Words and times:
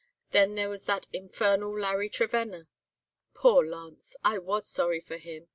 Then 0.31 0.55
there 0.55 0.67
was 0.71 0.85
that 0.85 1.05
infernal 1.13 1.77
Larry 1.79 2.09
Trevenna. 2.09 2.67
Poor 3.35 3.63
Lance! 3.63 4.15
I 4.23 4.39
was 4.39 4.67
sorry 4.67 4.99
for 4.99 5.17
him. 5.17 5.47